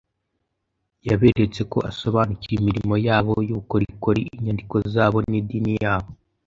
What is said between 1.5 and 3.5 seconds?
ko asobanukiwe imirimo yabo